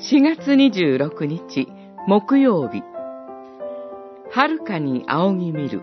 [0.00, 1.66] 4月26日
[2.06, 2.84] 木曜日
[4.30, 5.82] 遥かに仰ぎ見る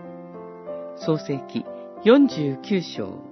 [0.96, 1.66] 創世記
[2.02, 3.22] 49章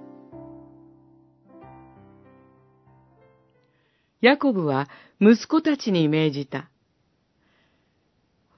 [4.21, 4.87] ヤコブは
[5.19, 6.69] 息子たちに命じた。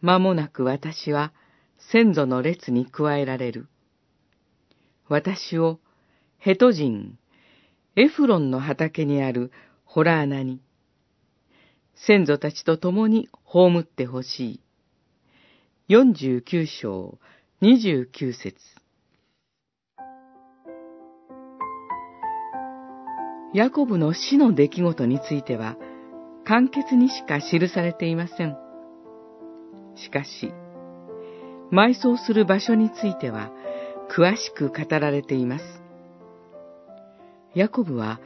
[0.01, 1.31] 間もなく私は
[1.77, 3.69] 先祖の列に加えられる。
[5.07, 5.79] 私を
[6.39, 7.17] ヘト人、
[7.95, 9.51] エフロンの畑にある
[9.85, 10.61] ホラー穴に、
[12.05, 14.61] 先祖たちと共に葬ってほし
[15.89, 15.93] い。
[15.93, 17.17] 49章
[17.61, 18.55] 29節
[23.53, 25.77] ヤコブの死の出来事については、
[26.45, 28.55] 簡潔にしか記されていません。
[29.95, 30.53] しかし、
[31.71, 33.51] 埋葬する場所については、
[34.15, 35.65] 詳しく語られています。
[37.55, 38.19] ヤコブは、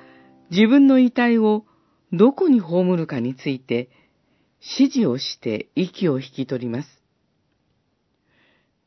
[0.49, 1.65] 自分の遺体を
[2.13, 3.89] どこに葬るかについて、
[4.59, 7.01] 指示をして息を引き取ります。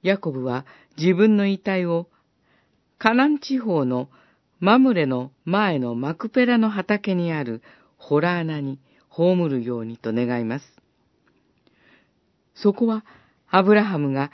[0.03, 0.67] ヤコブは
[0.99, 2.09] 自分の遺体を
[2.99, 4.09] カナン地方の
[4.61, 7.63] マムレの前のマクペラの畑にある
[7.97, 10.65] ホラー穴に葬るようにと願います。
[12.55, 13.05] そこは
[13.49, 14.31] アブラハムが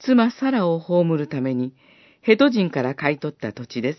[0.00, 1.74] 妻サラを葬るために
[2.22, 3.98] ヘト人から買い取った土地です。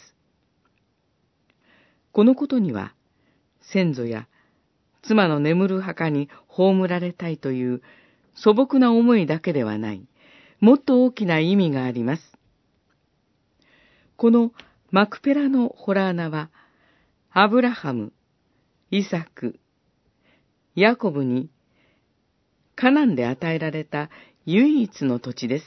[2.11, 2.93] このことには
[3.61, 4.27] 先祖や
[5.01, 7.81] 妻の眠る墓に葬られたいという
[8.35, 10.05] 素朴な思いだけではない、
[10.59, 12.23] もっと大きな意味があります。
[14.15, 14.51] この
[14.91, 16.49] マクペラのホラー穴は、
[17.31, 18.13] アブラハム、
[18.91, 19.59] イサク、
[20.75, 21.49] ヤコブに、
[22.75, 24.09] カナンで与えられた
[24.45, 25.65] 唯一の土地です。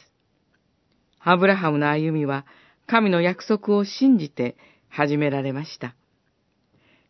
[1.21, 2.47] アブラハムの歩みは、
[2.87, 4.57] 神の約束を信じて
[4.89, 5.95] 始められました。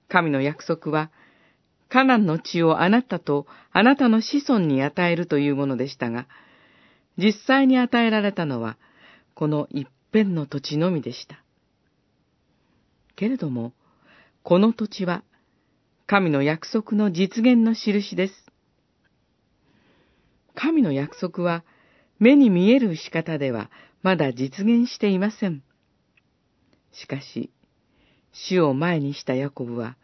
[0.09, 1.11] 神の約束は、
[1.95, 6.27] カナンの地をあなたとあなたの子孫に与えるというものでしたが、
[7.17, 8.77] 実際に与えられたのは、
[9.37, 11.41] この一辺の土地のみでした。
[13.15, 13.75] けれども、
[14.43, 15.23] この土地は、
[16.09, 18.35] 神の約束の実現の印です。
[20.57, 21.63] 神の約束は、
[22.19, 23.71] 目に見える仕方では
[24.03, 25.63] まだ実現していません。
[26.91, 27.53] しかし、
[28.33, 29.97] 死を前にしたヤコブは、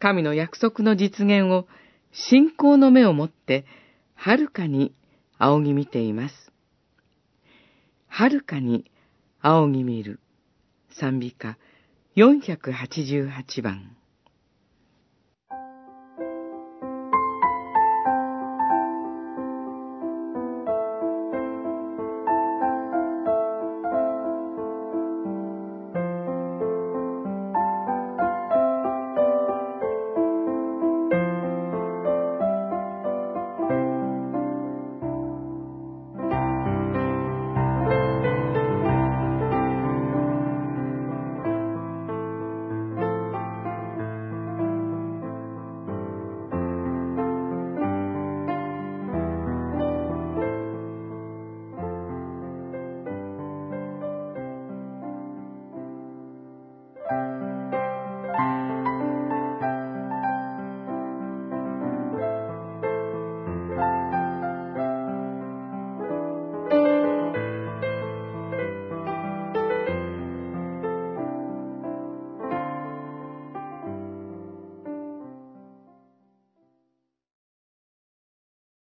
[0.00, 1.68] 神の約束の実現を
[2.10, 3.66] 信仰の目を持って
[4.14, 4.94] はるかに
[5.38, 6.52] 仰ぎ見ています。
[8.08, 8.90] はるかに
[9.42, 10.18] 仰ぎ見る
[10.90, 11.58] 賛美歌
[12.16, 13.96] 488番